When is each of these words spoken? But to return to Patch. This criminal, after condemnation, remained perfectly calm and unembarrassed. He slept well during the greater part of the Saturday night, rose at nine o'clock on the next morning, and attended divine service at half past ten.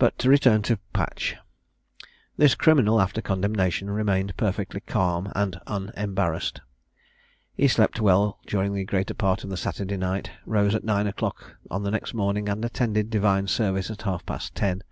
But 0.00 0.18
to 0.18 0.28
return 0.28 0.62
to 0.62 0.80
Patch. 0.92 1.36
This 2.36 2.56
criminal, 2.56 3.00
after 3.00 3.22
condemnation, 3.22 3.88
remained 3.88 4.36
perfectly 4.36 4.80
calm 4.80 5.30
and 5.36 5.60
unembarrassed. 5.68 6.62
He 7.54 7.68
slept 7.68 8.00
well 8.00 8.40
during 8.48 8.74
the 8.74 8.82
greater 8.84 9.14
part 9.14 9.44
of 9.44 9.50
the 9.50 9.56
Saturday 9.56 9.98
night, 9.98 10.32
rose 10.46 10.74
at 10.74 10.82
nine 10.82 11.06
o'clock 11.06 11.58
on 11.70 11.84
the 11.84 11.92
next 11.92 12.12
morning, 12.12 12.48
and 12.48 12.64
attended 12.64 13.08
divine 13.08 13.46
service 13.46 13.88
at 13.88 14.02
half 14.02 14.26
past 14.26 14.56
ten. 14.56 14.82